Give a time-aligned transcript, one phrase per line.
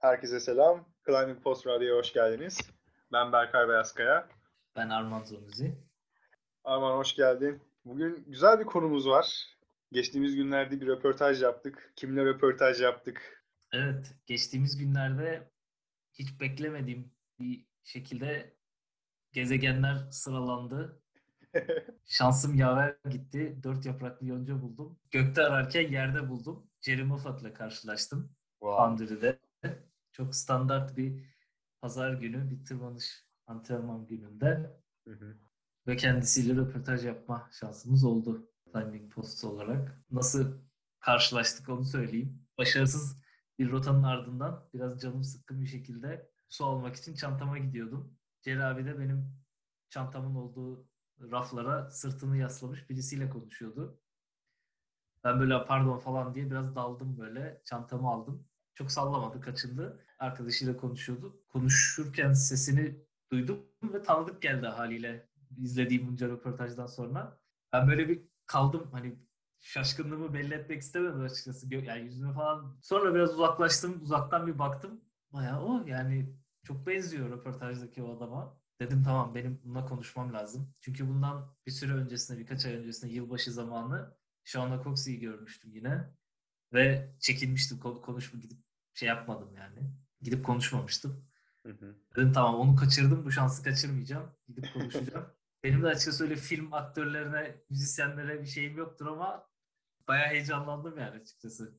[0.00, 0.88] Herkese selam.
[1.06, 2.58] Climbing Post Radyo'ya hoş geldiniz.
[3.12, 4.28] Ben Berkay Beyazkaya.
[4.76, 5.78] Ben Arman Zonuzi.
[6.64, 7.62] Arman hoş geldin.
[7.84, 9.56] Bugün güzel bir konumuz var.
[9.92, 11.92] Geçtiğimiz günlerde bir röportaj yaptık.
[11.96, 13.44] Kimle röportaj yaptık?
[13.72, 15.50] Evet, geçtiğimiz günlerde
[16.12, 18.54] hiç beklemediğim bir şekilde
[19.32, 21.02] gezegenler sıralandı.
[22.06, 23.58] Şansım yaver gitti.
[23.62, 24.98] Dört yapraklı yonca buldum.
[25.10, 26.70] Gökte ararken yerde buldum.
[26.80, 28.32] Jerry Moffat'la karşılaştım.
[28.60, 28.84] Wow.
[28.84, 29.38] Foundry'de.
[30.20, 31.24] Çok standart bir
[31.80, 34.80] pazar günü, bir tırmanış antrenman gününde.
[35.08, 35.36] Hı hı.
[35.86, 38.50] Ve kendisiyle röportaj yapma şansımız oldu.
[38.72, 40.04] Climbing Post olarak.
[40.10, 40.58] Nasıl
[40.98, 42.46] karşılaştık onu söyleyeyim.
[42.58, 43.20] Başarısız
[43.58, 48.18] bir rotanın ardından biraz canım sıkkın bir şekilde su almak için çantama gidiyordum.
[48.42, 49.36] Ceri abi de benim
[49.90, 50.88] çantamın olduğu
[51.20, 54.00] raflara sırtını yaslamış birisiyle konuşuyordu.
[55.24, 57.62] Ben böyle pardon falan diye biraz daldım böyle.
[57.64, 58.49] Çantamı aldım.
[58.80, 60.04] Çok sallamadı, kaçındı.
[60.18, 61.42] Arkadaşıyla konuşuyordu.
[61.48, 65.28] Konuşurken sesini duydum ve tanıdık geldi haliyle
[65.58, 67.40] izlediğim bunca röportajdan sonra.
[67.72, 69.18] Ben böyle bir kaldım hani
[69.58, 71.74] şaşkınlığımı belli etmek istemedim açıkçası.
[71.74, 72.78] Yani yüzüme falan.
[72.82, 74.02] Sonra biraz uzaklaştım.
[74.02, 75.00] Uzaktan bir baktım.
[75.32, 78.60] Bayağı o yani çok benziyor röportajdaki o adama.
[78.80, 80.74] Dedim tamam benim bununla konuşmam lazım.
[80.80, 86.14] Çünkü bundan bir süre öncesinde, birkaç ay öncesinde yılbaşı zamanı Sean'la Coxey'i görmüştüm yine.
[86.72, 89.92] Ve çekinmiştim konuşma gidip şey yapmadım yani.
[90.22, 91.24] Gidip konuşmamıştım.
[91.66, 91.94] Hı hı.
[92.16, 94.30] Dedim tamam onu kaçırdım bu şansı kaçırmayacağım.
[94.48, 95.26] Gidip konuşacağım.
[95.64, 99.48] Benim de açıkçası öyle film aktörlerine, müzisyenlere bir şeyim yoktur ama
[100.08, 101.78] bayağı heyecanlandım yani açıkçası.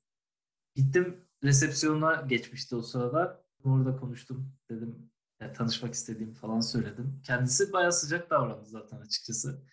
[0.75, 3.43] Gittim resepsiyona geçmişti o sırada.
[3.63, 4.53] Orada konuştum.
[4.69, 7.21] Dedim yani tanışmak istediğimi falan söyledim.
[7.23, 9.65] Kendisi bayağı sıcak davrandı zaten açıkçası.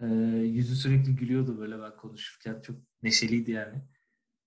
[0.00, 0.06] Ee,
[0.44, 2.60] yüzü sürekli gülüyordu böyle ben konuşurken.
[2.60, 3.82] Çok neşeliydi yani.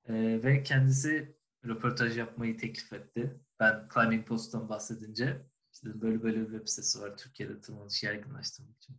[0.07, 3.41] Ee, ve kendisi röportaj yapmayı teklif etti.
[3.59, 8.97] Ben Climbing Post'tan bahsedince işte böyle böyle bir web sitesi var Türkiye'de tırmanış yaygınlaştırmak için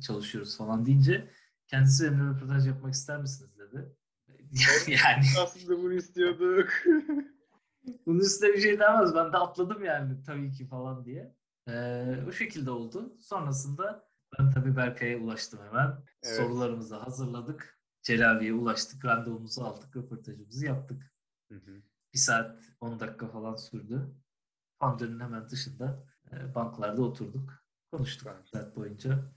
[0.00, 1.30] çalışıyoruz falan deyince
[1.66, 3.96] kendisi benimle röportaj yapmak ister misiniz dedi.
[4.88, 6.68] yani aslında bunu istiyorduk.
[8.06, 9.14] Bunun üstüne bir şey demez.
[9.14, 11.36] Ben de atladım yani tabii ki falan diye.
[11.68, 13.16] Ee, o şekilde oldu.
[13.20, 14.08] Sonrasında
[14.38, 16.04] ben tabii Berkay'a ulaştım hemen.
[16.22, 16.36] Evet.
[16.36, 17.80] Sorularımızı hazırladık.
[18.02, 19.04] Celavi'ye ulaştık.
[19.04, 19.96] Randevumuzu aldık.
[19.96, 21.12] Röportajımızı yaptık.
[21.52, 21.82] Hı hı.
[22.14, 24.14] Bir saat 10 dakika falan sürdü.
[24.78, 27.64] Pandeminin hemen dışında e, banklarda oturduk.
[27.90, 28.48] Konuştuk evet.
[28.48, 29.32] saat boyunca.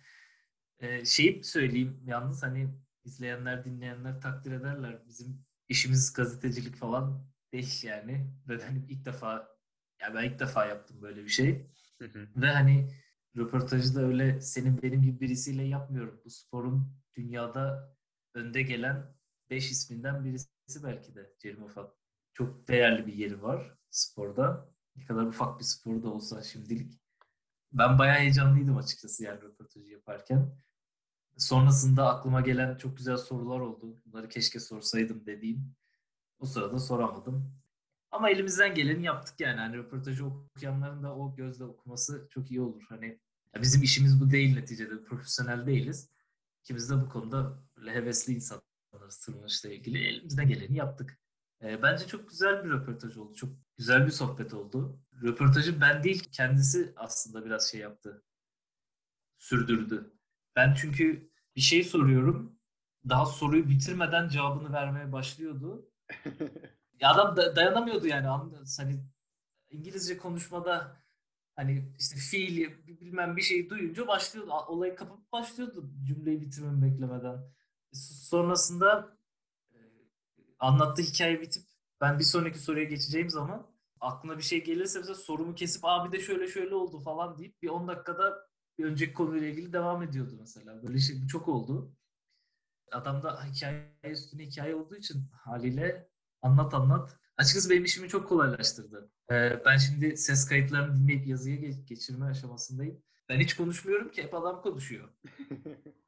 [0.80, 2.70] E, şeyi söyleyeyim yalnız hani
[3.04, 5.02] izleyenler, dinleyenler takdir ederler.
[5.08, 8.34] Bizim işimiz gazetecilik falan değil yani.
[8.48, 9.58] Ve hani ilk defa
[10.02, 11.68] ya ben ilk defa yaptım böyle bir şey.
[12.02, 12.28] Hı hı.
[12.36, 12.92] Ve hani
[13.38, 16.22] röportajı da öyle senin benim gibi birisiyle yapmıyorum.
[16.26, 17.96] Bu sporun dünyada
[18.34, 19.16] önde gelen
[19.50, 21.97] 5 isminden birisi belki de Cerim Ufak.
[22.38, 24.70] Çok değerli bir yeri var sporda.
[24.96, 27.00] Ne kadar ufak bir spor da olsa şimdilik.
[27.72, 30.58] Ben bayağı heyecanlıydım açıkçası yani röportajı yaparken.
[31.38, 34.02] Sonrasında aklıma gelen çok güzel sorular oldu.
[34.06, 35.76] Bunları keşke sorsaydım dediğim.
[36.40, 37.54] O sırada soramadım.
[38.12, 39.60] Ama elimizden geleni yaptık yani.
[39.60, 42.84] Hani röportajı okuyanların da o gözle okuması çok iyi olur.
[42.90, 43.20] Hani
[43.62, 45.04] bizim işimiz bu değil neticede.
[45.04, 46.10] Profesyonel değiliz.
[46.64, 50.08] İkimiz de bu konuda böyle hevesli insanlarız tırmanışla ilgili.
[50.08, 51.20] Elimizden geleni yaptık.
[51.64, 53.36] E, bence çok güzel bir röportaj oldu.
[53.36, 55.00] Çok güzel bir sohbet oldu.
[55.24, 58.24] Röportajı ben değil kendisi aslında biraz şey yaptı.
[59.38, 60.14] Sürdürdü.
[60.56, 62.60] Ben çünkü bir şey soruyorum.
[63.10, 65.90] Daha soruyu bitirmeden cevabını vermeye başlıyordu.
[67.00, 68.28] ya adam da, dayanamıyordu yani.
[68.78, 69.04] Hani
[69.70, 70.98] İngilizce konuşmada
[71.56, 74.52] hani işte fiili bilmem bir şey duyunca başlıyordu.
[74.68, 77.54] Olayı kapıp başlıyordu cümleyi bitirmemi beklemeden.
[77.94, 79.17] Sonrasında e,
[80.60, 81.64] anlattığı hikaye bitip
[82.02, 83.68] ben bir sonraki soruya geçeceğim zaman
[84.00, 87.70] aklına bir şey gelirse bize sorumu kesip abi de şöyle şöyle oldu falan deyip bir
[87.70, 88.48] 10 dakikada
[88.78, 90.84] bir önceki konuyla ilgili devam ediyordu mesela.
[90.84, 91.96] Böyle şey çok oldu.
[92.92, 96.10] Adam da hikaye üstüne hikaye olduğu için haliyle
[96.42, 97.18] anlat anlat.
[97.38, 99.12] Açıkçası benim işimi çok kolaylaştırdı.
[99.32, 101.56] Ee, ben şimdi ses kayıtlarını dinleyip yazıya
[101.86, 103.04] geçirme aşamasındayım.
[103.30, 105.10] Ben hiç konuşmuyorum ki hep adam konuşuyor.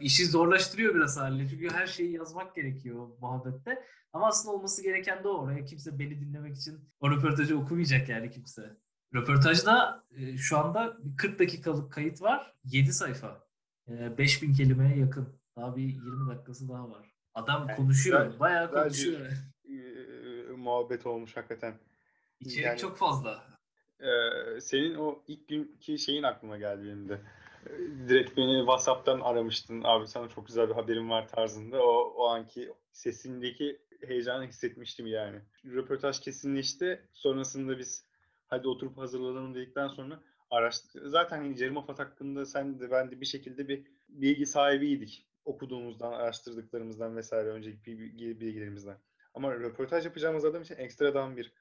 [0.00, 1.48] İşi zorlaştırıyor biraz haliyle.
[1.48, 3.84] Çünkü her şeyi yazmak gerekiyor muhabbette.
[4.12, 5.32] Ama aslında olması gereken de o.
[5.32, 8.76] Oraya kimse beni dinlemek için o röportajı okumayacak yani kimse.
[9.14, 12.54] Röportajda e, şu anda 40 dakikalık kayıt var.
[12.64, 13.46] 7 sayfa.
[13.88, 15.28] E, 5000 kelimeye yakın.
[15.56, 17.14] Daha bir 20 dakikası daha var.
[17.34, 18.24] Adam yani konuşuyor.
[18.24, 19.20] Güzel, bayağı konuşuyor.
[19.20, 19.96] Bir,
[20.48, 21.74] e, muhabbet olmuş hakikaten.
[22.40, 23.44] İçerik yani, çok fazla.
[24.00, 24.10] E,
[24.60, 27.20] senin o ilk günkü şeyin aklıma geldi benim de.
[28.08, 29.82] Direkt beni WhatsApp'tan aramıştın.
[29.84, 31.82] Abi sana çok güzel bir haberim var tarzında.
[31.82, 35.40] O, o anki sesindeki heyecanı hissetmiştim yani.
[35.64, 37.08] Röportaj kesinleşti.
[37.12, 38.04] Sonrasında biz
[38.46, 40.20] hadi oturup hazırlanalım dedikten sonra
[40.50, 41.06] araştır.
[41.06, 45.26] Zaten hani Cerimofat hakkında sen de ben de bir şekilde bir bilgi sahibiydik.
[45.44, 48.98] Okuduğumuzdan, araştırdıklarımızdan vesaire önceki bilgi, bilgilerimizden.
[49.34, 51.52] Ama röportaj yapacağımız adam için ekstradan bir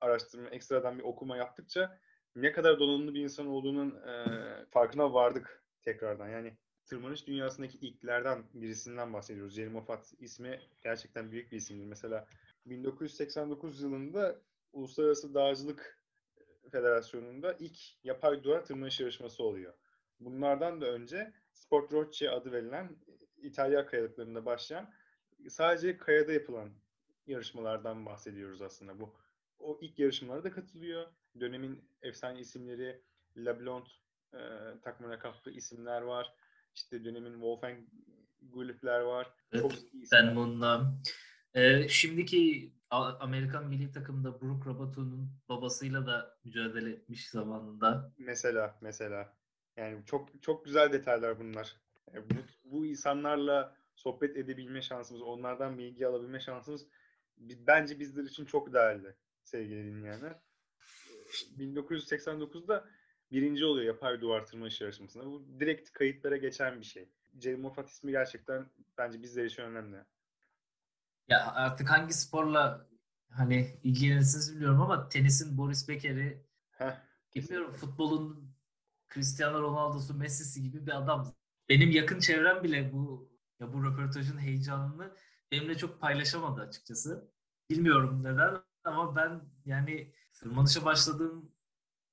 [0.00, 1.98] araştırma, ekstradan bir okuma yaptıkça
[2.36, 4.24] ne kadar donanımlı bir insan olduğunun e,
[4.70, 6.28] farkına vardık tekrardan.
[6.28, 9.54] Yani tırmanış dünyasındaki ilklerden birisinden bahsediyoruz.
[9.54, 11.84] Jerry Moffat ismi gerçekten büyük bir isimdir.
[11.84, 12.26] Mesela
[12.66, 14.40] 1989 yılında
[14.72, 15.98] Uluslararası Dağcılık
[16.70, 19.74] Federasyonu'nda ilk yapay duvar tırmanış yarışması oluyor.
[20.20, 22.96] Bunlardan da önce Sport Rocce adı verilen
[23.36, 24.90] İtalya kayalıklarında başlayan
[25.48, 26.70] sadece kayada yapılan
[27.26, 29.00] yarışmalardan bahsediyoruz aslında.
[29.00, 29.14] Bu
[29.58, 31.06] o ilk yarışmalara da katılıyor.
[31.40, 33.02] Dönemin efsane isimleri
[33.36, 33.86] LeBlanc
[34.34, 34.38] e,
[34.82, 36.34] takımına kaptığı isimler var.
[36.74, 37.78] İşte dönemin Wolfgang
[38.42, 39.34] Gulifler var.
[39.52, 40.94] Evet, Ben bununla
[41.54, 48.12] ee, şimdiki Amerikan milli takımda Brook Rabato'nun babasıyla da mücadele etmiş zamanında.
[48.18, 49.36] Mesela, mesela.
[49.76, 51.76] Yani çok çok güzel detaylar bunlar.
[52.12, 52.34] Yani bu,
[52.64, 56.86] bu insanlarla sohbet edebilme şansımız, onlardan bilgi alabilme şansımız
[57.38, 60.40] bence bizler için çok değerli sevgili dinleyenler.
[61.58, 62.88] 1989'da
[63.32, 65.26] birinci oluyor yapay duvar tırmanış yarışmasında.
[65.26, 67.08] Bu direkt kayıtlara geçen bir şey.
[67.40, 68.66] Jerry Moffat ismi gerçekten
[68.98, 69.96] bence bizler için önemli.
[71.28, 72.88] Ya artık hangi sporla
[73.30, 76.46] hani ilgilenirsiniz bilmiyorum ama tenisin Boris Becker'i
[77.34, 78.54] bilmiyorum futbolun
[79.14, 81.34] Cristiano Ronaldo'su, Messi'si gibi bir adam.
[81.68, 83.30] Benim yakın çevrem bile bu
[83.60, 85.16] ya bu röportajın heyecanını
[85.52, 87.30] benimle çok paylaşamadı açıkçası.
[87.70, 91.52] Bilmiyorum neden ama ben yani tırmanışa başladığım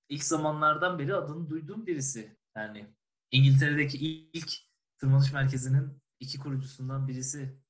[0.10, 2.38] ilk zamanlardan beri adını duyduğum birisi.
[2.56, 2.96] Yani
[3.32, 3.98] İngiltere'deki
[4.34, 4.52] ilk
[4.98, 7.62] tırmanış merkezinin iki kurucusundan birisi.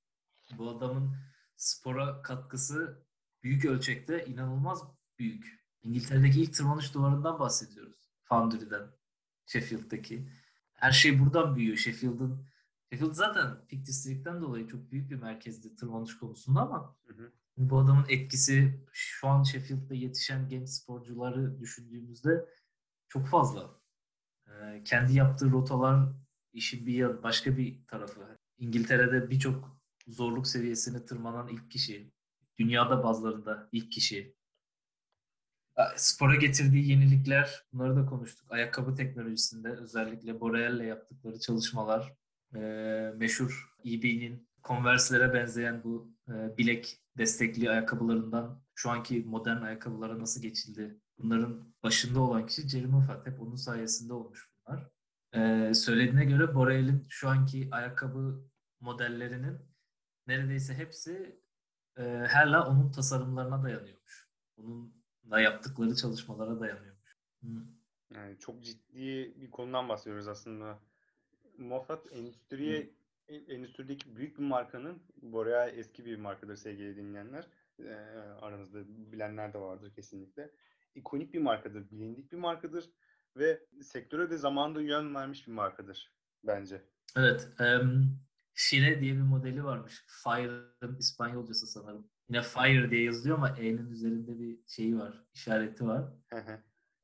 [0.58, 1.16] Bu adamın
[1.56, 3.06] spora katkısı
[3.44, 4.84] büyük ölçekte inanılmaz
[5.20, 5.62] büyük.
[5.84, 8.10] İngiltere'deki ilk tırmanış duvarından bahsediyoruz.
[8.24, 8.92] Foundry'den,
[9.46, 10.30] Sheffield'daki.
[10.74, 11.78] Her şey buradan büyüyor.
[11.78, 12.48] Sheffield'ın
[12.92, 17.32] Sheffield zaten Peak District'ten dolayı çok büyük bir merkezdi tırmanış konusunda ama hı hı.
[17.58, 22.46] Bu adamın etkisi şu an Sheffield'da yetişen genç sporcuları düşündüğümüzde
[23.10, 23.82] çok fazla.
[24.48, 26.10] Ee, kendi yaptığı rotalar
[26.54, 28.38] işin bir başka bir tarafı.
[28.58, 32.12] İngiltere'de birçok zorluk seviyesini tırmanan ilk kişi.
[32.60, 34.36] Dünyada bazılarında ilk kişi.
[35.96, 38.52] Spora getirdiği yenilikler, bunları da konuştuk.
[38.52, 42.14] Ayakkabı teknolojisinde özellikle Boreal'le yaptıkları çalışmalar,
[42.56, 42.60] e,
[43.18, 51.00] meşhur EB'nin Converse'lere benzeyen bu e, bilek destekli ayakkabılarından şu anki modern ayakkabılara nasıl geçildi?
[51.18, 53.28] Bunların başında olan kişi Jerry Moffat.
[53.28, 54.90] Hep onun sayesinde olmuş bunlar.
[55.34, 58.46] E, söylediğine göre Boreal'in şu anki ayakkabı
[58.80, 59.60] modellerinin
[60.28, 61.40] neredeyse hepsi
[61.98, 64.30] e, Herla onun tasarımlarına dayanıyormuş.
[64.58, 67.18] Onunla yaptıkları çalışmalara dayanıyormuş.
[67.44, 67.48] Hı.
[68.16, 70.80] Yani çok ciddi bir konudan bahsediyoruz aslında.
[71.58, 72.90] Moffat endüstriye.
[73.36, 77.48] Endüstrideki büyük bir markanın Boreal eski bir markadır sevgili dinleyenler.
[77.80, 77.94] E,
[78.42, 80.52] aranızda bilenler de vardır kesinlikle.
[80.96, 82.90] İkonik bir markadır, bilindik bir markadır
[83.38, 86.14] ve sektöre de zamanında yön vermiş bir markadır
[86.44, 86.82] bence.
[87.18, 87.48] Evet.
[87.60, 88.20] Um,
[88.54, 90.06] Fire diye bir modeli varmış.
[90.24, 92.08] Fire'ın İspanyolcası sanırım.
[92.30, 96.14] Yine Fire diye yazılıyor ama E'nin üzerinde bir şeyi var, işareti var.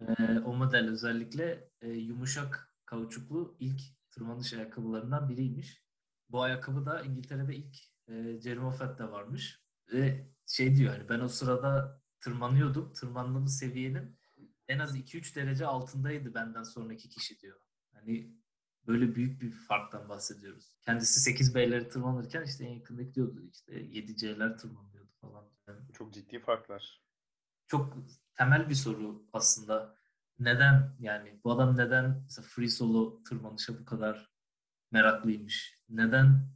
[0.02, 3.82] ee, o model özellikle e, yumuşak kauçuklu ilk
[4.12, 5.87] tırmanış ayakkabılarından biriymiş.
[6.30, 9.62] Bu ayakkabı da İngiltere'de ilk e, Jerry Moffat'ta varmış.
[9.94, 12.94] Ve şey diyor hani ben o sırada tırmanıyordum.
[12.94, 14.18] Tırmandığım seviyenin
[14.68, 17.60] en az 2-3 derece altındaydı benden sonraki kişi diyor.
[17.94, 18.38] Hani
[18.88, 20.76] Böyle büyük bir farktan bahsediyoruz.
[20.82, 25.46] Kendisi 8 B'leri tırmanırken işte en yakındaki diyordu işte 7 C'ler tırmanıyordu falan.
[25.68, 27.02] Yani çok ciddi farklar.
[27.68, 27.98] Çok
[28.36, 29.98] temel bir soru aslında.
[30.40, 34.32] Neden yani bu adam neden mesela free solo tırmanışa bu kadar
[34.92, 35.77] meraklıymış?
[35.90, 36.48] Neden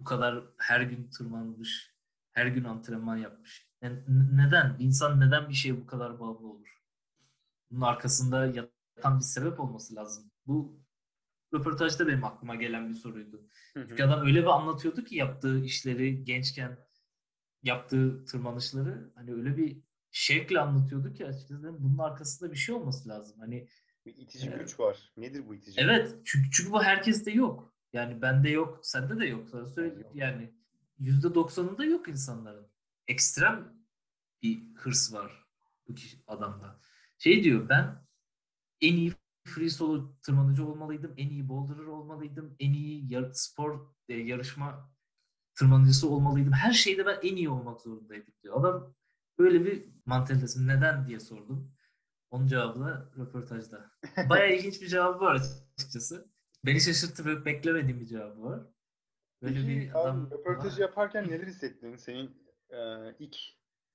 [0.00, 1.94] bu kadar her gün tırmanmış,
[2.32, 3.68] her gün antrenman yapmış?
[3.82, 4.78] Yani neden?
[4.78, 6.82] Bir insan neden bir şeye bu kadar bağımlı olur?
[7.70, 10.30] Bunun arkasında yatan bir sebep olması lazım.
[10.46, 10.80] Bu
[11.54, 13.48] röportajda benim aklıma gelen bir soruydu.
[13.74, 16.78] Çünkü adam öyle bir anlatıyordu ki yaptığı işleri gençken
[17.62, 23.40] yaptığı tırmanışları hani öyle bir şevkle anlatıyordu ki açıkçası bunun arkasında bir şey olması lazım.
[23.40, 23.68] Hani
[24.06, 25.12] bir itici e, güç var.
[25.16, 25.80] Nedir bu itici?
[25.80, 26.14] Evet.
[26.24, 27.75] Çünkü, çünkü bu herkeste yok.
[27.96, 29.48] Yani bende yok, sende de yok.
[29.48, 30.54] Sana söyle yani
[30.98, 32.66] yüzde doksanında yok insanların.
[33.08, 33.72] Ekstrem
[34.42, 35.46] bir hırs var
[35.88, 36.80] bu kişi, adamda.
[37.18, 38.06] Şey diyor ben
[38.80, 39.12] en iyi
[39.46, 44.92] free solo tırmanıcı olmalıydım, en iyi boulderer olmalıydım, en iyi yar- spor e, yarışma
[45.54, 46.52] tırmanıcısı olmalıydım.
[46.52, 48.60] Her şeyde ben en iyi olmak zorundaydım diyor.
[48.60, 48.94] Adam
[49.38, 51.72] böyle bir mantalitesi neden diye sordum.
[52.30, 53.90] Onun cevabı da röportajda.
[54.30, 55.42] Bayağı ilginç bir cevabı var
[55.78, 56.35] açıkçası.
[56.66, 58.60] Beni şaşırttı ve beklemediğim bir cevabı var.
[59.42, 60.80] Böyle Peki, bir adam abi, röportajı var.
[60.80, 61.96] yaparken neler hissettin?
[61.96, 62.30] Senin
[62.70, 62.78] e,
[63.18, 63.36] ilk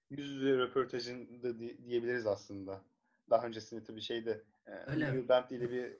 [0.10, 2.82] yüz yüze röportajında diyebiliriz aslında.
[3.30, 5.30] Daha öncesinde tabii şeyde e, Öyle.
[5.30, 5.98] Bent ile bir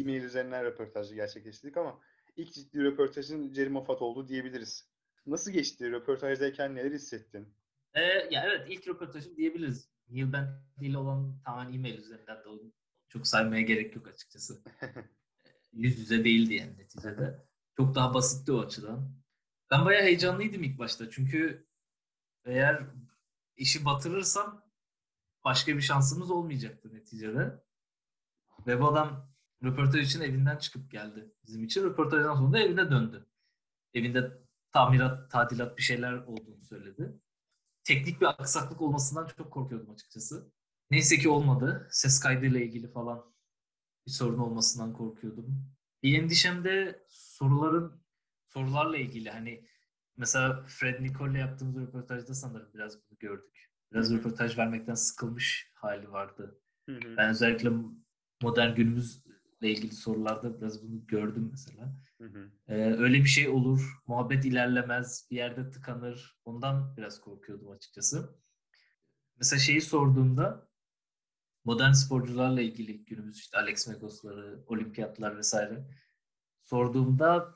[0.00, 2.00] e-mail üzerinden röportajı gerçekleştirdik ama
[2.36, 4.90] ilk ciddi röportajın Jerry Moffat oldu diyebiliriz.
[5.26, 5.92] Nasıl geçti?
[5.92, 7.54] Röportajdayken neler hissettin?
[7.94, 9.88] Ee, ya evet ilk röportajım diyebiliriz.
[10.08, 12.48] Neil Bentley ile olan tamamen e-mail üzerinden de
[13.08, 14.62] çok saymaya gerek yok açıkçası.
[15.76, 17.46] Yüz yüze değildi yani neticede.
[17.76, 19.16] Çok daha basitti o açıdan.
[19.70, 21.10] Ben bayağı heyecanlıydım ilk başta.
[21.10, 21.66] Çünkü
[22.44, 22.86] eğer
[23.56, 24.64] işi batırırsam
[25.44, 27.62] başka bir şansımız olmayacaktı neticede.
[28.66, 29.32] Ve bu adam
[29.64, 31.34] röportaj için evinden çıkıp geldi.
[31.46, 33.26] Bizim için röportajdan sonra da evine döndü.
[33.94, 34.42] Evinde
[34.72, 37.20] tamirat, tadilat bir şeyler olduğunu söyledi.
[37.84, 40.52] Teknik bir aksaklık olmasından çok korkuyordum açıkçası.
[40.90, 41.88] Neyse ki olmadı.
[41.90, 43.35] Ses kaydıyla ilgili falan
[44.06, 45.66] bir sorun olmasından korkuyordum.
[46.02, 48.02] Bir endişem de soruların
[48.46, 49.68] sorularla ilgili hani
[50.16, 53.70] mesela Fred Nicole'le yaptığımız röportajda sanırım biraz bunu gördük.
[53.92, 56.60] Biraz röportaj vermekten sıkılmış hali vardı.
[56.88, 57.16] Hı hı.
[57.16, 57.70] Ben özellikle
[58.42, 61.96] modern günümüzle ilgili sorularda biraz bunu gördüm mesela.
[62.68, 66.38] Ee, öyle bir şey olur, muhabbet ilerlemez, bir yerde tıkanır.
[66.44, 68.38] Ondan biraz korkuyordum açıkçası.
[69.36, 70.68] Mesela şeyi sorduğumda
[71.66, 75.86] modern sporcularla ilgili günümüz işte Alex Megos'ları, olimpiyatlar vesaire
[76.62, 77.54] sorduğumda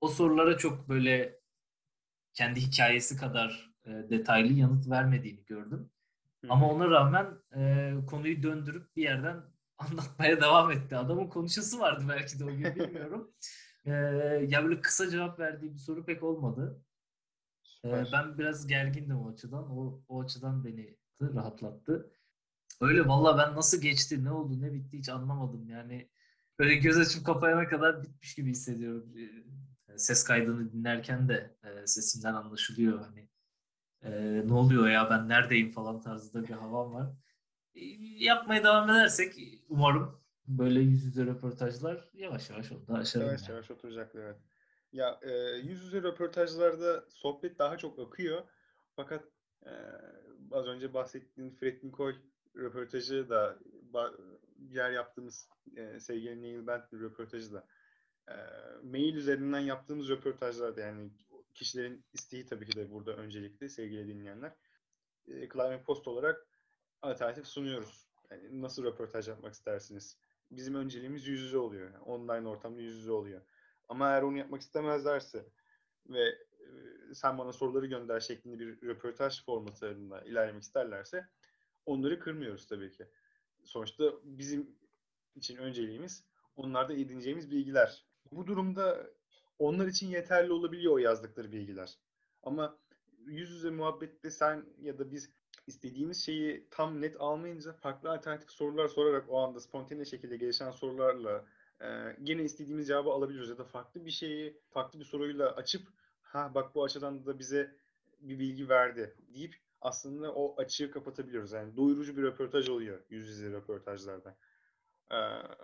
[0.00, 1.40] o sorulara çok böyle
[2.34, 5.90] kendi hikayesi kadar e, detaylı yanıt vermediğini gördüm.
[6.44, 6.46] Hı.
[6.50, 9.42] Ama ona rağmen e, konuyu döndürüp bir yerden
[9.78, 10.96] anlatmaya devam etti.
[10.96, 13.34] Adamın konuşası vardı belki de o gün bilmiyorum.
[13.84, 13.90] e,
[14.48, 16.84] ya böyle kısa cevap verdiği bir soru pek olmadı.
[17.84, 19.70] E, ben biraz gergindim o açıdan.
[19.70, 22.10] O, o açıdan beni rahatlattı.
[22.80, 25.68] Öyle valla ben nasıl geçti, ne oldu, ne bitti hiç anlamadım.
[25.68, 26.08] Yani
[26.58, 29.14] böyle göz açıp kapayana kadar bitmiş gibi hissediyorum.
[29.16, 33.00] Ee, ses kaydını dinlerken de e, sesimden anlaşılıyor.
[33.00, 33.28] Hani
[34.02, 37.10] e, ne oluyor ya ben neredeyim falan tarzında bir havam var.
[37.74, 37.80] E,
[38.24, 39.34] yapmaya devam edersek
[39.68, 43.26] umarım böyle yüz yüze röportajlar yavaş yavaş onu da aşarım.
[43.26, 43.50] Yavaş yani.
[43.50, 44.36] yavaş oturacak evet.
[44.92, 48.42] Ya e, yüz yüze röportajlarda sohbet daha çok akıyor.
[48.96, 49.24] Fakat
[49.66, 49.70] e,
[50.50, 52.16] az önce bahsettiğin Fred Nicole
[52.56, 53.58] röportajı da
[54.70, 57.66] yer yaptığımız e, sevgili Neil Bentley röportajı da
[58.28, 58.34] e,
[58.82, 61.10] mail üzerinden yaptığımız röportajlarda yani
[61.54, 64.52] kişilerin isteği tabii ki de burada öncelikli sevgili dinleyenler.
[65.28, 66.46] E, Climate Post olarak
[67.02, 68.08] alternatif sunuyoruz.
[68.30, 70.18] Yani nasıl röportaj yapmak istersiniz?
[70.50, 71.90] Bizim önceliğimiz yüz yüze oluyor.
[71.92, 73.42] Yani online ortamda yüz yüze oluyor.
[73.88, 75.46] Ama eğer onu yapmak istemezlerse
[76.08, 76.22] ve
[76.60, 81.28] e, sen bana soruları gönder şeklinde bir röportaj formatlarında ilerlemek isterlerse
[81.86, 83.06] onları kırmıyoruz tabii ki.
[83.64, 84.76] Sonuçta bizim
[85.36, 86.24] için önceliğimiz
[86.56, 88.04] onlarda edineceğimiz bilgiler.
[88.32, 89.10] Bu durumda
[89.58, 91.98] onlar için yeterli olabiliyor o yazdıkları bilgiler.
[92.42, 92.78] Ama
[93.26, 95.30] yüz yüze muhabbette sen ya da biz
[95.66, 101.44] istediğimiz şeyi tam net almayınca farklı alternatif sorular sorarak o anda spontane şekilde gelişen sorularla
[101.80, 101.86] e,
[102.22, 105.82] gene istediğimiz cevabı alabiliyoruz ya da farklı bir şeyi farklı bir soruyla açıp
[106.22, 107.76] ha bak bu açıdan da bize
[108.20, 111.52] bir bilgi verdi deyip aslında o açığı kapatabiliyoruz.
[111.52, 114.36] Yani doyurucu bir röportaj oluyor yüz yüze röportajlarda.
[115.10, 115.16] Ee,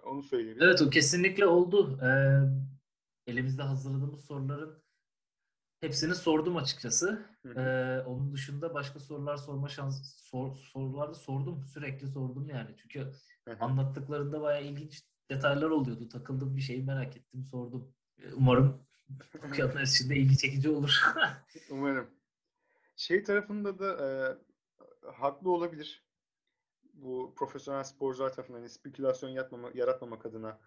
[0.04, 0.58] onu söyleyeyim.
[0.60, 2.00] Evet o kesinlikle oldu.
[2.02, 2.40] Ee,
[3.30, 4.82] elimizde hazırladığımız soruların
[5.80, 7.26] hepsini sordum açıkçası.
[7.56, 11.64] Ee, onun dışında başka sorular sorma şans sor, sorularda sordum.
[11.64, 12.76] Sürekli sordum yani.
[12.76, 13.12] Çünkü
[13.60, 16.08] anlattıklarında bayağı ilginç detaylar oluyordu.
[16.08, 17.94] Takıldığım bir şeyi merak ettim, sordum.
[18.18, 18.86] Ee, umarım
[19.46, 21.00] okuyanlar için de ilgi çekici olur.
[21.70, 22.17] Umarım.
[22.98, 24.08] Şey tarafında da e,
[25.10, 26.04] haklı olabilir.
[26.94, 30.60] Bu profesyonel sporcular tarafından yani spekülasyon yaratmama, yaratmamak adına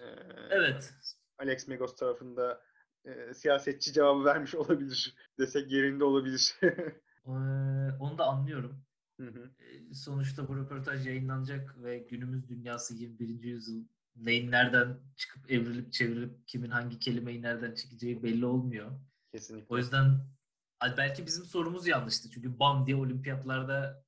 [0.00, 0.04] e,
[0.50, 0.94] evet.
[1.38, 2.62] Alex Megos tarafında
[3.04, 6.56] e, siyasetçi cevabı vermiş olabilir desek yerinde olabilir.
[6.62, 7.30] ee,
[8.00, 8.82] onu da anlıyorum.
[9.20, 9.50] Hı hı.
[9.94, 13.42] Sonuçta bu röportaj yayınlanacak ve günümüz dünyası 21.
[13.42, 13.84] yüzyıl
[14.16, 18.90] neyin nereden çıkıp evrilip çevrilip kimin hangi kelimeyi nereden çekeceği belli olmuyor.
[19.32, 19.74] Kesinlikle.
[19.74, 20.35] O yüzden
[20.96, 22.30] belki bizim sorumuz yanlıştı.
[22.30, 24.04] Çünkü bam diye olimpiyatlarda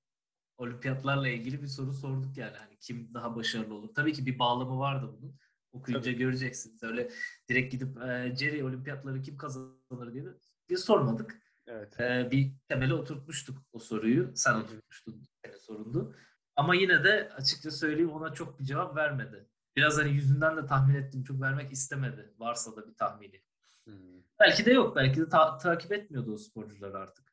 [0.57, 2.57] olimpiyatlarla ilgili bir soru sorduk yani.
[2.57, 3.95] Hani kim daha başarılı olur?
[3.95, 5.37] Tabii ki bir bağlamı vardı bunun.
[5.73, 6.19] Okuyunca Tabii.
[6.19, 6.83] göreceksiniz.
[6.83, 7.11] Öyle
[7.49, 10.25] direkt gidip e, Jerry olimpiyatları kim kazanır diye,
[10.69, 11.43] diye sormadık.
[11.67, 12.01] Evet.
[12.01, 14.33] E, bir temeli oturtmuştuk o soruyu.
[14.35, 14.63] Sen Hı-hı.
[14.63, 15.23] oturtmuştun.
[15.45, 16.17] Senin sorundu.
[16.57, 19.49] Ama yine de açıkça söyleyeyim ona çok bir cevap vermedi.
[19.77, 21.25] Biraz hani yüzünden de tahmin ettim.
[21.25, 22.35] Çok vermek istemedi.
[22.39, 23.43] Varsa da bir tahmini.
[23.89, 24.23] Hmm.
[24.41, 24.97] Belki de yok.
[24.97, 27.33] Belki de ta- takip etmiyordu o sporcuları artık.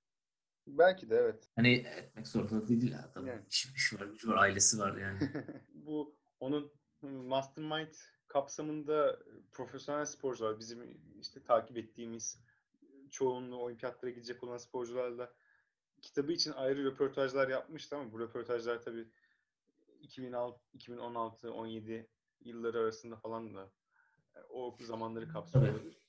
[0.68, 1.50] Belki de evet.
[1.56, 3.10] Hani etmek zorunda değil ya.
[3.12, 3.42] Adamın Yani.
[3.50, 5.20] işi, işi var, gücü var, ailesi var yani.
[5.74, 6.72] Bu onun
[7.02, 7.94] mastermind
[8.28, 9.20] kapsamında
[9.52, 12.40] profesyonel sporcular bizim işte takip ettiğimiz
[13.12, 15.34] çoğunluğu olimpiyatlara gidecek olan sporcularla
[16.02, 19.08] kitabı için ayrı röportajlar yapmıştı ama bu röportajlar tabii
[20.02, 22.10] 2006, 2016, 17
[22.42, 23.72] yılları arasında falan da
[24.36, 26.05] e, o zamanları kapsıyor Tabii.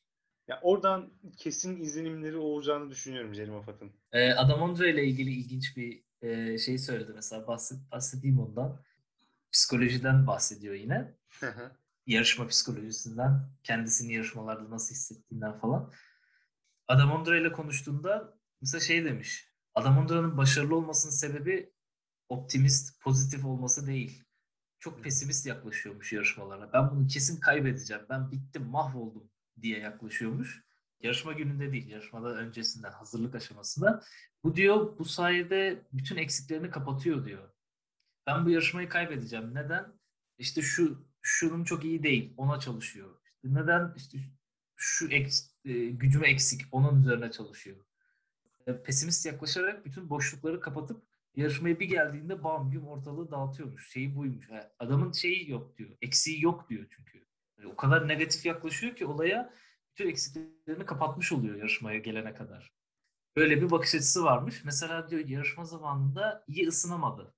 [0.49, 3.93] Ya oradan kesin izlenimleri olacağını düşünüyorum Cerim Afat'ın.
[4.13, 8.83] Ee, Adam Ondra ile ilgili ilginç bir e, şey söyledi mesela bahset, bahsedeyim ondan.
[9.53, 11.15] Psikolojiden bahsediyor yine.
[12.07, 15.93] Yarışma psikolojisinden, kendisini yarışmalarda nasıl hissettiğinden falan.
[16.89, 19.53] Adam Ondra ile konuştuğunda mesela şey demiş.
[19.75, 21.73] Adam Ondra'nın başarılı olmasının sebebi
[22.29, 24.25] optimist, pozitif olması değil.
[24.79, 26.73] Çok pesimist yaklaşıyormuş yarışmalara.
[26.73, 28.03] Ben bunu kesin kaybedeceğim.
[28.11, 29.31] Ben bittim, mahvoldum
[29.63, 30.65] diye yaklaşıyormuş.
[31.03, 34.03] Yarışma gününde değil, yarışmada öncesinden, hazırlık aşamasında.
[34.45, 37.49] Bu diyor, bu sayede bütün eksiklerini kapatıyor diyor.
[38.27, 39.55] Ben bu yarışmayı kaybedeceğim.
[39.55, 39.93] Neden?
[40.39, 43.11] İşte şu şunun çok iyi değil, ona çalışıyor.
[43.25, 43.95] İşte neden?
[43.97, 44.19] İşte
[44.77, 47.77] şu eks, e, gücüm eksik, onun üzerine çalışıyor.
[48.67, 51.03] E, Pesimist yaklaşarak bütün boşlukları kapatıp
[51.37, 53.93] yarışmaya bir geldiğinde bam güm ortalığı dağıtıyormuş.
[53.93, 54.49] Şeyi buymuş.
[54.79, 55.91] Adamın şeyi yok diyor.
[56.03, 57.26] Eksiği yok diyor çünkü.
[57.65, 59.55] O kadar negatif yaklaşıyor ki olaya
[59.91, 62.73] bütün eksiklerini kapatmış oluyor yarışmaya gelene kadar.
[63.37, 64.65] Böyle bir bakış açısı varmış.
[64.65, 67.35] Mesela diyor yarışma zamanında iyi ısınamadı.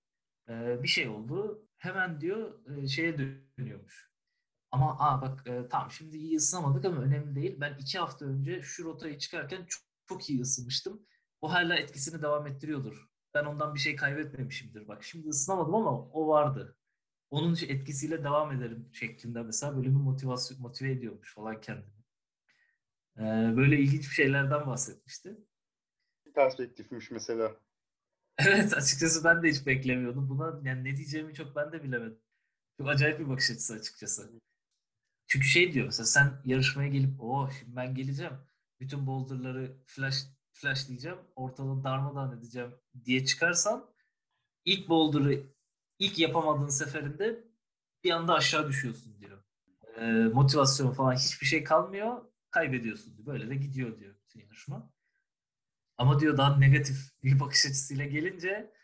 [0.48, 1.66] Ee, bir şey oldu.
[1.76, 4.10] Hemen diyor e, şeye dönüyormuş.
[4.70, 7.56] Ama aa bak e, tamam şimdi iyi ısınamadık ama önemli değil.
[7.60, 11.06] Ben iki hafta önce şu rotayı çıkarken çok, çok iyi ısınmıştım.
[11.40, 13.08] O hala etkisini devam ettiriyordur.
[13.34, 14.88] Ben ondan bir şey kaybetmemişimdir.
[14.88, 16.77] Bak şimdi ısınamadım ama o vardı.
[17.30, 21.98] Onun etkisiyle devam ederim şeklinde mesela böyle bir motivasyon motive ediyormuş falan kendini.
[23.18, 23.22] Ee,
[23.56, 25.36] böyle ilginç bir şeylerden bahsetmişti.
[26.34, 27.56] Perspektifmiş mesela.
[28.38, 30.28] Evet açıkçası ben de hiç beklemiyordum.
[30.28, 32.18] Buna yani ne diyeceğimi çok ben de bilemedim.
[32.78, 34.32] Çok acayip bir bakış açısı açıkçası.
[35.26, 38.32] Çünkü şey diyor mesela sen yarışmaya gelip o şimdi ben geleceğim.
[38.80, 41.18] Bütün boulderları flash flashlayacağım.
[41.36, 42.74] Ortalığı darmadağın edeceğim
[43.04, 43.90] diye çıkarsan
[44.64, 45.42] ilk boulder'ı
[45.98, 47.44] ilk yapamadığın seferinde
[48.04, 49.42] bir anda aşağı düşüyorsun diyor.
[49.96, 52.24] Ee, motivasyon falan hiçbir şey kalmıyor.
[52.50, 53.26] Kaybediyorsun diyor.
[53.26, 54.92] Böyle de gidiyor diyor bütün yarışma.
[55.98, 58.74] Ama diyor daha negatif bir bakış açısıyla gelince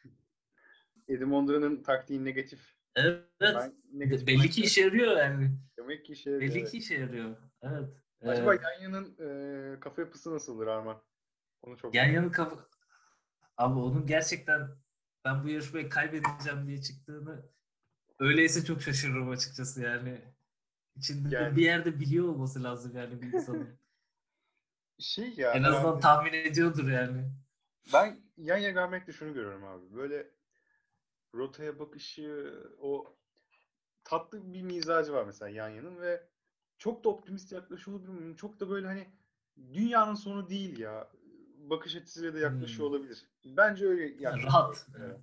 [1.08, 2.74] Edim Ondra'nın taktiği negatif.
[2.96, 5.50] evet Ben negatif belli ki işe yarıyor yani.
[5.78, 6.54] Demek ki işe yarıyor.
[6.54, 7.36] Belli ki işe yarıyor.
[7.62, 7.88] Evet.
[8.22, 9.16] Acaba Ee, Yanya'nın
[9.76, 11.02] e, kafa yapısı nasıldır Arman?
[11.62, 12.68] Onu çok Yan yana kafa...
[13.56, 14.68] Abi onun gerçekten
[15.24, 17.48] ben bu yarışmayı kaybedeceğim diye çıktığını
[18.18, 20.20] öyleyse çok şaşırırım açıkçası yani.
[20.96, 23.68] İçinde Yani- bir yerde biliyor olması lazım yani bir insanın.
[24.98, 25.52] şey ya.
[25.52, 27.30] en azından yani tahmin ediyordur yani.
[27.92, 29.94] ben Yanya Garmek'te şunu görüyorum abi.
[29.94, 30.30] Böyle
[31.34, 33.16] rotaya bakışı, o
[34.04, 36.28] tatlı bir mizacı var mesela Yanya'nın ve
[36.78, 38.36] çok da optimist olabilir.
[38.36, 39.08] Çok da böyle hani
[39.74, 41.08] dünyanın sonu değil ya.
[41.70, 42.96] Bakış açısıyla da yaklaşıyor Hmm.
[42.96, 43.24] olabilir.
[43.44, 44.48] Bence öyle Yani yaklaşıyor.
[44.52, 44.86] rahat.
[44.98, 45.20] Evet.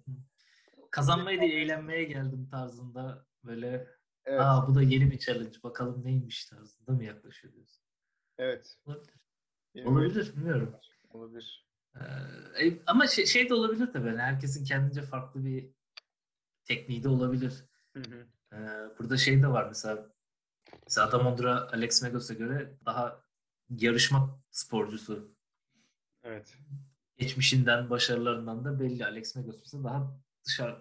[0.91, 3.87] Kazanmaya değil eğlenmeye geldim tarzında böyle
[4.25, 4.41] Evet.
[4.41, 7.83] aa bu da yeni bir challenge bakalım neymiş tarzında mı yaklaşıyor diyorsun?
[8.37, 8.77] evet.
[8.85, 9.85] Olabilir.
[9.85, 10.75] Olabilir bilmiyorum.
[11.09, 11.67] olabilir.
[11.95, 14.07] Ee, e, ama şey, şey de olabilir tabii.
[14.07, 15.69] Yani herkesin kendince farklı bir
[16.65, 17.53] tekniği de olabilir.
[17.95, 18.27] Hı hı.
[18.55, 20.09] Ee, burada şey de var mesela.
[20.87, 23.23] Mesela Adam Ondra Alex Megos'a göre daha
[23.69, 25.35] yarışma sporcusu.
[26.23, 26.57] Evet.
[27.17, 29.05] Geçmişinden, başarılarından da belli.
[29.05, 30.77] Alex Megos mesela daha dışarı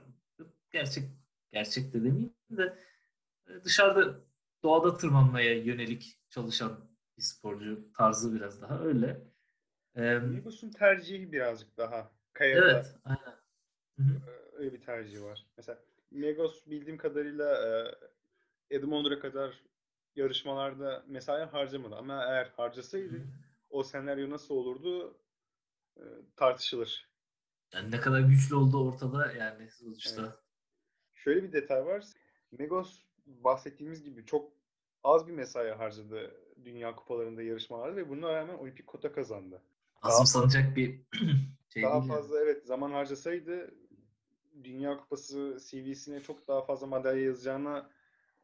[0.71, 1.05] gerçek
[1.53, 2.79] gerçek de demeyeyim de
[3.65, 4.21] dışarıda
[4.63, 9.21] doğada tırmanmaya yönelik çalışan bir sporcu tarzı biraz daha öyle.
[9.97, 13.37] Ee, Migos'un tercihi birazcık daha kayada evet, aynen.
[13.97, 14.31] Hı hı.
[14.31, 15.47] e, öyle bir tercihi var.
[15.57, 15.79] Mesela
[16.11, 17.55] Megos bildiğim kadarıyla
[18.71, 19.63] e, Adam Ondra kadar
[20.17, 21.97] yarışmalarda mesai harcamadı.
[21.97, 23.23] Ama eğer harcasaydı
[23.71, 25.20] o senaryo nasıl olurdu
[26.37, 27.11] tartışılır.
[27.73, 30.23] Yani ne kadar güçlü olduğu ortada yani sonuçta.
[30.23, 30.33] Evet.
[31.15, 32.05] Şöyle bir detay var.
[32.53, 34.53] Megos bahsettiğimiz gibi çok
[35.05, 36.35] az bir mesai harcadı
[36.65, 39.63] Dünya Kupalarında yarışmalarda ve buna rağmen olimpik kota kazandı.
[40.03, 41.01] Azımsanacak bir
[41.69, 42.09] şey daha değil yani.
[42.09, 43.75] fazla evet zaman harcasaydı
[44.65, 47.91] Dünya Kupası CV'sine çok daha fazla madalya yazacağına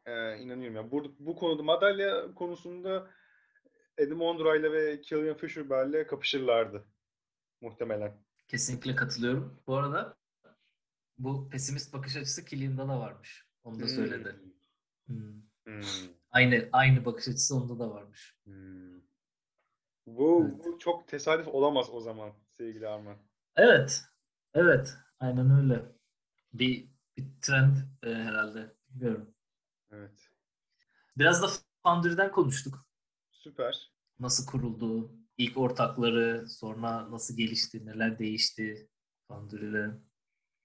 [0.06, 0.76] e, inanıyorum.
[0.76, 3.10] Yani bu, bu konuda madalya konusunda
[3.98, 6.86] Edim Ondra'yla ve Killian Fisherber'le kapışırlardı
[7.60, 8.12] muhtemelen.
[8.48, 9.62] Kesinlikle katılıyorum.
[9.66, 10.16] Bu arada
[11.18, 13.46] bu pesimist bakış açısı Killian'da da varmış.
[13.64, 14.36] Onu da söyledi.
[15.06, 15.42] Hmm.
[15.64, 15.82] Hmm.
[16.30, 18.36] Aynı aynı bakış açısı onda da varmış.
[18.44, 19.00] Hmm.
[20.06, 20.64] Bu, Evet.
[20.64, 23.16] bu çok tesadüf olamaz o zaman sevgili Arman.
[23.56, 24.04] Evet.
[24.54, 24.94] Evet.
[25.20, 25.92] Aynen öyle.
[26.52, 28.74] Bir, bir trend e, herhalde.
[28.88, 29.34] Bilmiyorum.
[29.90, 30.30] Evet.
[31.18, 31.48] Biraz da
[31.82, 32.86] Foundry'den konuştuk.
[33.30, 33.92] Süper.
[34.20, 38.88] Nasıl kuruldu, ilk ortakları, sonra nasıl gelişti, neler değişti
[39.28, 39.90] Foundry'de.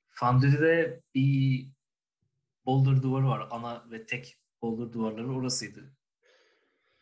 [0.09, 1.67] Foundry'de bir
[2.65, 3.47] boulder duvarı var.
[3.51, 5.95] Ana ve tek boulder duvarları orasıydı.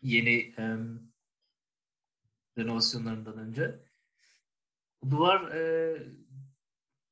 [0.01, 1.12] Yeni em,
[2.58, 3.79] renovasyonlarından önce.
[5.03, 5.97] Bu duvar e,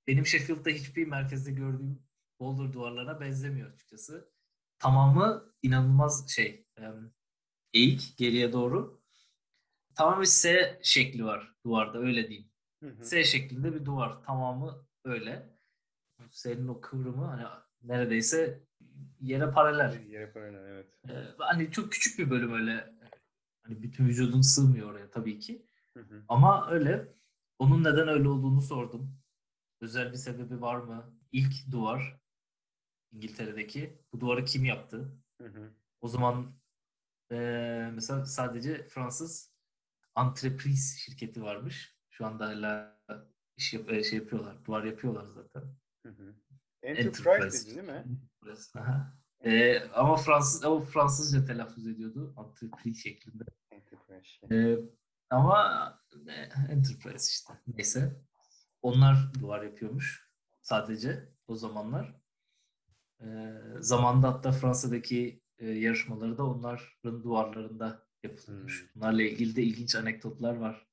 [0.08, 2.04] benim Sheffield'da hiçbir merkezde gördüğüm
[2.40, 4.32] boulder duvarlarına benzemiyor açıkçası.
[4.80, 7.14] Tamamı inanılmaz şey em,
[7.74, 8.97] eğik geriye doğru.
[9.98, 12.50] Tamamen S şekli var duvarda öyle diyeyim.
[12.84, 13.04] Hı hı.
[13.06, 14.24] S şeklinde bir duvar.
[14.24, 15.50] Tamamı öyle.
[16.30, 17.44] S'nin o kıvrımı hani
[17.84, 18.64] neredeyse
[19.22, 20.06] yere paralel.
[20.10, 20.88] Yere paralel evet.
[21.10, 22.94] Ee, hani çok küçük bir bölüm öyle.
[23.64, 25.66] Hani bütün vücudun sığmıyor oraya tabii ki.
[25.94, 26.24] Hı hı.
[26.28, 27.14] Ama öyle.
[27.60, 29.20] Onun neden öyle olduğunu sordum.
[29.82, 31.14] Özel bir sebebi var mı?
[31.32, 32.20] İlk duvar
[33.12, 34.02] İngiltere'deki.
[34.14, 35.12] Bu duvarı kim yaptı?
[35.42, 35.74] Hı hı.
[36.02, 36.56] O zaman
[37.32, 39.57] eee, mesela sadece Fransız
[40.18, 41.98] Entreprise şirketi varmış.
[42.10, 43.00] Şu anda hala
[43.58, 44.66] iş yap- e, şey yapıyorlar.
[44.66, 45.62] Duvar yapıyorlar zaten.
[46.06, 46.36] Hı hı.
[46.84, 48.06] Enterprise dedin değil mi?
[48.42, 48.80] Burası.
[48.80, 49.18] Aha.
[49.44, 52.36] Eee, ama Fransız ama Fransızca telaffuz ediyordu.
[52.46, 53.44] Entreprise şeklinde.
[53.72, 54.48] Enterprise.
[54.52, 54.80] Eee,
[55.30, 56.32] ama e,
[56.74, 57.54] Enterprise işte.
[57.68, 58.22] Neyse.
[58.82, 60.30] Onlar duvar yapıyormuş.
[60.62, 62.16] Sadece o zamanlar.
[63.22, 68.82] Eee zamanda hatta Fransa'daki e, yarışmaları da onların duvarlarında yapılmış.
[68.82, 68.88] Hmm.
[68.96, 70.88] Bunlarla ilgili de ilginç anekdotlar var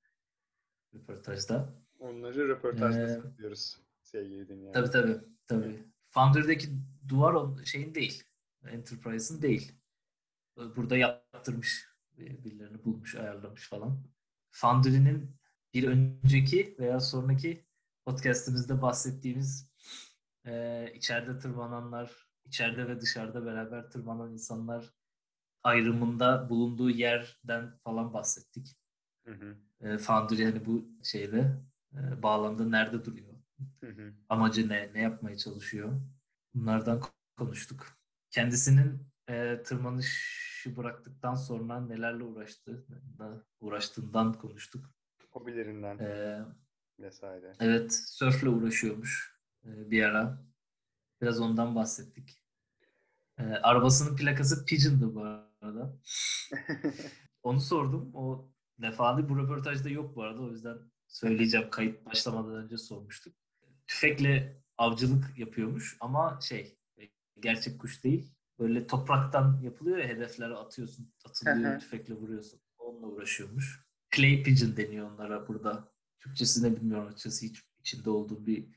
[0.95, 1.75] röportajda.
[1.99, 4.73] Onları röportajda Ee, saklıyoruz sevgili dinleyenler.
[4.73, 5.21] Tabii tabii.
[5.47, 5.85] tabii.
[6.11, 6.69] Founder'daki
[7.09, 8.25] duvar o şeyin değil.
[8.67, 9.73] Enterprise'ın değil.
[10.57, 11.89] Burada yaptırmış.
[12.19, 14.05] Birilerini bulmuş, ayarlamış falan.
[14.51, 15.37] Foundry'nin
[15.75, 17.67] bir önceki veya sonraki
[18.07, 19.69] podcast'imizde bahsettiğimiz
[20.47, 24.95] e, içeride tırmananlar, içeride ve dışarıda beraber tırmanan insanlar
[25.65, 28.77] ayrımında bulunduğu yerden falan bahsettik.
[29.27, 29.57] Hı hı.
[29.81, 31.63] E, Foundry hani bu şeyde
[31.95, 33.35] e, bağlamda nerede duruyor?
[33.81, 34.13] Hı hı.
[34.29, 36.01] amacı ne, ne yapmaya çalışıyor.
[36.55, 37.01] Bunlardan
[37.37, 37.99] konuştuk.
[38.31, 42.87] Kendisinin e, tırmanışı bıraktıktan sonra nelerle uğraştığı,
[43.61, 44.91] uğraştığından konuştuk.
[45.31, 46.41] Hobilerinden E,
[47.01, 47.53] vesaire.
[47.61, 50.45] evet, sörfle uğraşıyormuş e, bir ara.
[51.23, 52.43] Biraz ondan bahsettik.
[53.39, 55.27] E, arabasının plakası Pigeon'dı bu
[55.65, 55.97] arada.
[57.43, 58.11] Onu sordum.
[58.15, 60.43] O defalı bu röportajda yok bu arada.
[60.43, 61.71] O yüzden söyleyeceğim.
[61.71, 63.35] Kayıt başlamadan önce sormuştuk.
[63.87, 66.79] Tüfekle avcılık yapıyormuş ama şey
[67.41, 68.35] gerçek kuş değil.
[68.59, 72.61] Böyle topraktan yapılıyor ya hedeflere atıyorsun, atılıyor, tüfekle vuruyorsun.
[72.79, 73.85] Onunla uğraşıyormuş.
[74.17, 75.93] Clay pigeon deniyor onlara burada.
[76.21, 78.69] Türkçesini bilmiyorum açıkçası hiç içinde olduğum bir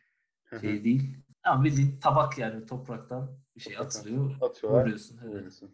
[0.61, 1.17] şey değil.
[1.43, 4.81] Ama bildiğin tabak yani topraktan bir şey atılıyor, Atıyorlar.
[4.81, 5.19] vuruyorsun.
[5.23, 5.33] Evet.
[5.35, 5.71] vuruyorsun.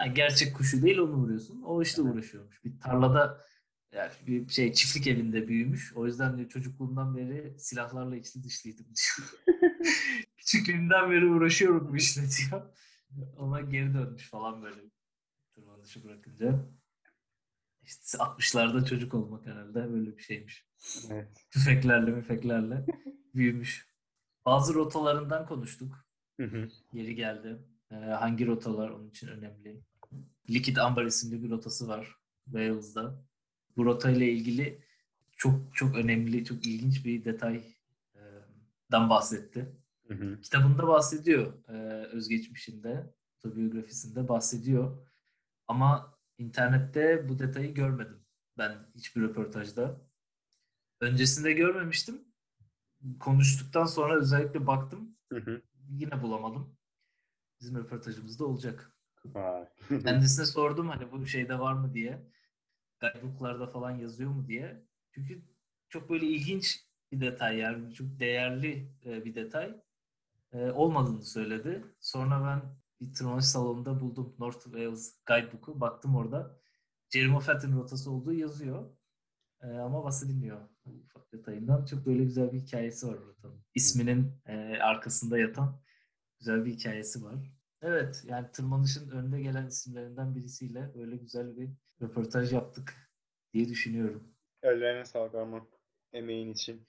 [0.00, 1.62] Yani gerçek kuşu değil onu vuruyorsun.
[1.62, 2.64] O işte uğraşıyormuş.
[2.64, 3.44] Bir tarlada
[3.92, 5.92] yani bir şey çiftlik evinde büyümüş.
[5.96, 9.40] O yüzden diyor çocukluğumdan beri silahlarla içli dışlıydım diyor.
[10.36, 12.62] Küçüklüğümden beri uğraşıyorum bu işle diyor.
[13.36, 14.80] Ona geri dönmüş falan böyle
[15.54, 16.64] tırmanışı bırakınca.
[17.82, 20.66] İşte 60'larda çocuk olmak herhalde böyle bir şeymiş.
[21.10, 21.28] Evet.
[21.50, 22.86] Tüfeklerle müfeklerle
[23.34, 23.88] büyümüş.
[24.44, 26.06] Bazı rotalarından konuştuk.
[26.40, 26.68] Hı hı.
[26.92, 27.58] Yeri geldi.
[27.90, 29.80] Ee, hangi rotalar onun için önemli?
[30.50, 33.24] Liquid Amber isimli bir rotası var Wales'da.
[33.76, 34.82] Bu rotayla ilgili
[35.36, 39.76] çok çok önemli, çok ilginç bir detaydan bahsetti.
[40.08, 40.40] Hı hı.
[40.40, 41.72] Kitabında bahsediyor, e,
[42.06, 45.08] özgeçmişinde, otobiyografisinde bahsediyor.
[45.66, 48.18] Ama internette bu detayı görmedim
[48.58, 50.00] ben hiçbir röportajda.
[51.00, 52.24] Öncesinde görmemiştim.
[53.20, 55.16] Konuştuktan sonra özellikle baktım.
[55.32, 55.62] Hı hı.
[55.90, 56.77] Yine bulamadım.
[57.60, 58.92] Bizim röportajımızda olacak.
[59.88, 62.26] Kendisine sordum hani bu şeyde var mı diye.
[63.00, 64.82] Guidebook'larda falan yazıyor mu diye.
[65.10, 65.42] Çünkü
[65.88, 69.80] çok böyle ilginç bir detay yani çok değerli e, bir detay.
[70.52, 71.84] E, olmadığını söyledi.
[72.00, 75.80] Sonra ben bir tırmanış salonunda buldum North Wales Guidebook'u.
[75.80, 76.58] Baktım orada.
[77.10, 78.90] Jerry Moffat'ın rotası olduğu yazıyor.
[79.62, 80.60] E, ama bahsedilmiyor
[81.04, 81.84] ufak detayından.
[81.84, 83.64] Çok böyle güzel bir hikayesi var rotanın.
[83.74, 85.80] İsminin e, arkasında yatan
[86.38, 87.34] güzel bir hikayesi var.
[87.82, 91.70] Evet yani tırmanışın önde gelen isimlerinden birisiyle böyle güzel bir
[92.02, 93.10] röportaj yaptık
[93.52, 94.34] diye düşünüyorum.
[94.62, 95.68] Ellerine sağlık Arman.
[96.12, 96.86] Emeğin için.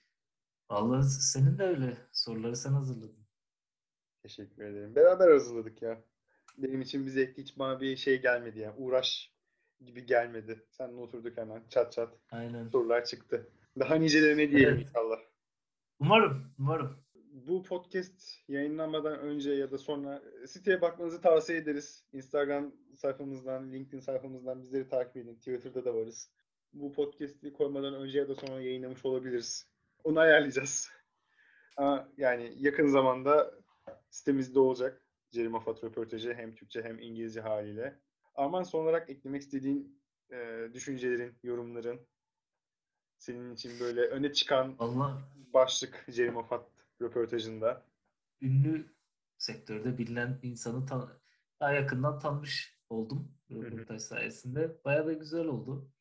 [0.72, 1.98] Vallahi senin de öyle.
[2.12, 3.28] Soruları sen hazırladın.
[4.24, 4.96] Teşekkür ederim.
[4.96, 6.04] Beraber hazırladık ya.
[6.58, 8.76] Benim için bir zevkli hiç bana bir şey gelmedi ya.
[8.78, 9.34] Uğraş
[9.86, 10.66] gibi gelmedi.
[10.72, 12.14] Seninle oturduk hemen çat çat.
[12.32, 12.70] Aynen.
[12.70, 13.50] Sorular çıktı.
[13.80, 14.88] Daha nicelerine diyelim Evet.
[14.88, 15.20] inşallah.
[16.00, 16.98] Umarım, umarım.
[17.32, 22.06] Bu podcast yayınlanmadan önce ya da sonra siteye bakmanızı tavsiye ederiz.
[22.13, 25.36] Instagram sayfamızdan, LinkedIn sayfamızdan bizleri takip edin.
[25.36, 26.32] Twitter'da da varız.
[26.74, 29.68] Bu podcast'i koymadan önce ya da sonra yayınlamış olabiliriz.
[30.04, 30.89] Onu ayarlayacağız.
[31.78, 33.54] Ama yani yakın zamanda
[34.10, 35.06] sitemizde olacak.
[35.32, 38.00] Cerim Afat röportajı hem Türkçe hem İngilizce haliyle.
[38.36, 42.00] Arman son olarak eklemek istediğin e, düşüncelerin, yorumların
[43.18, 47.86] senin için böyle öne çıkan Vallahi başlık Cerim Afat röportajında.
[48.42, 48.96] ünlü
[49.38, 51.20] sektörde bilinen insanı tan-
[51.60, 54.78] daha yakından tanımış oldum röportaj sayesinde.
[54.86, 55.92] Bayağı da güzel oldu.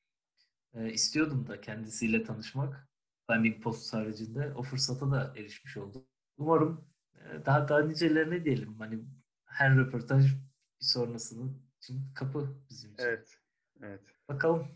[0.74, 2.88] Ee, istiyordum da kendisiyle tanışmak.
[3.30, 6.06] Finding Post haricinde o fırsata da erişmiş oldum.
[6.38, 6.84] Umarım
[7.14, 8.78] e, daha daha nicelerine diyelim.
[8.78, 9.04] Hani
[9.44, 10.24] her röportaj
[10.80, 13.04] bir sonrasının için kapı bizim için.
[13.04, 13.38] Evet.
[13.82, 14.02] Evet.
[14.28, 14.68] Bakalım.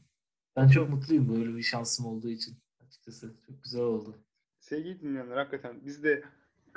[0.57, 2.59] Ben çok mutluyum böyle bir şansım olduğu için.
[2.81, 4.25] Açıkçası çok güzel oldu.
[4.73, 6.23] Sevgili dinleyenler hakikaten biz de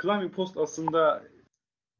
[0.01, 1.23] Climbing Post aslında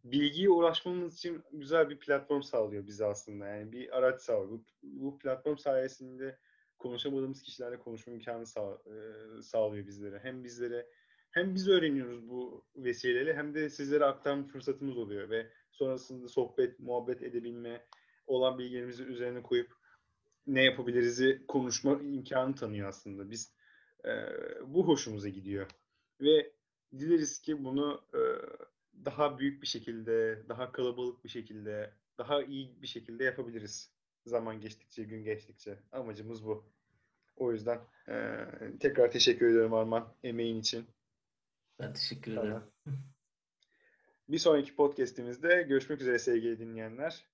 [0.04, 3.48] bilgiye ulaşmamız için güzel bir platform sağlıyor bize aslında.
[3.48, 4.50] Yani bir araç sağlıyor.
[4.50, 6.40] Bu, bu platform sayesinde
[6.78, 10.20] konuşamadığımız kişilerle konuşma imkanı sağ, e, sağlıyor bizlere.
[10.20, 10.88] Hem bizlere
[11.32, 17.24] hem biz öğreniyoruz bu vesileyle hem de sizlere aktarma fırsatımız oluyor ve sonrasında sohbet, muhabbet
[17.24, 17.86] edebilme,
[18.28, 19.74] olan bilgilerimizi üzerine koyup
[20.48, 23.30] ne yapabiliriz'i konuşma imkanı tanıyor aslında.
[23.32, 23.54] Biz
[24.06, 24.12] e,
[24.66, 25.68] bu hoşumuza gidiyor.
[26.22, 26.52] Ve
[27.00, 28.20] dileriz ki bunu e,
[29.06, 33.92] daha büyük bir şekilde, daha kalabalık bir şekilde, daha iyi bir şekilde yapabiliriz.
[34.26, 35.80] Zaman geçtikçe, gün geçtikçe.
[35.92, 36.66] Amacımız bu.
[37.36, 38.46] O yüzden e,
[38.80, 40.86] tekrar teşekkür ediyorum Arman emeğin için.
[41.80, 42.48] Ben teşekkür Tamam.
[42.48, 42.64] ederim.
[44.30, 47.26] Bir sonraki podcast'imizde görüşmek üzere sevgili dinleyenler.